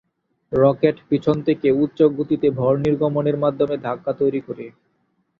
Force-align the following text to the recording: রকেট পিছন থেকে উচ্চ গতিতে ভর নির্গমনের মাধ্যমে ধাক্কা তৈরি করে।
রকেট 0.51 0.97
পিছন 1.09 1.37
থেকে 1.47 1.67
উচ্চ 1.83 1.99
গতিতে 2.17 2.47
ভর 2.51 2.73
নির্গমনের 2.77 3.37
মাধ্যমে 3.37 3.75
ধাক্কা 3.85 4.11
তৈরি 4.13 4.41
করে। 4.47 4.65